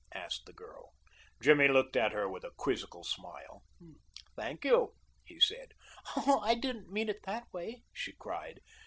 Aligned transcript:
asked 0.15 0.47
the 0.47 0.51
girl. 0.53 0.95
Jimmy 1.43 1.67
looked 1.67 1.95
at 1.95 2.11
her 2.11 2.27
with 2.27 2.43
a 2.43 2.49
quizzical 2.49 3.03
smile. 3.03 3.61
"Thank 4.35 4.65
you," 4.65 4.95
he 5.23 5.39
said. 5.39 5.73
"Oh, 6.17 6.39
I 6.43 6.55
didn't 6.55 6.91
mean 6.91 7.07
it 7.07 7.21
that 7.27 7.45
way," 7.53 7.83
she 7.93 8.13
cried. 8.13 8.61